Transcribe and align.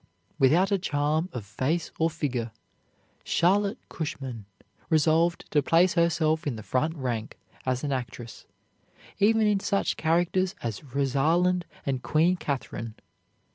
Without 0.39 0.71
a 0.71 0.79
charm 0.79 1.29
of 1.31 1.45
face 1.45 1.91
or 1.99 2.09
figure, 2.09 2.49
Charlotte 3.23 3.77
Cushman 3.87 4.45
resolved 4.89 5.45
to 5.51 5.61
place 5.61 5.93
herself 5.93 6.47
in 6.47 6.55
the 6.55 6.63
front 6.63 6.95
rank 6.95 7.37
as 7.67 7.83
an 7.83 7.91
actress, 7.91 8.47
even 9.19 9.45
in 9.45 9.59
such 9.59 9.97
characters 9.97 10.55
as 10.63 10.83
Rosalind 10.83 11.65
and 11.85 12.01
Queen 12.01 12.35
Katherine. 12.35 12.95